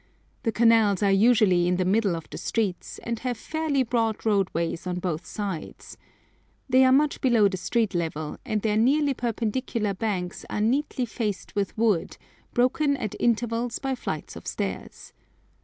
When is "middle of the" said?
1.85-2.37